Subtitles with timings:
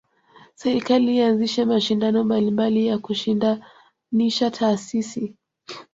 [0.61, 5.35] Serekali ianzishe mashindano mbalimbali ya kushindanisha taasisi